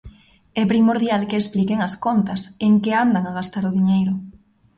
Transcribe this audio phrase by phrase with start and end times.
[0.61, 4.13] É primordial que expliquen as contas, en que andan a gastar o diñeiro.